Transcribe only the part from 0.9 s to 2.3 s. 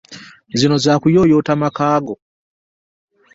kuyooyoota makaago.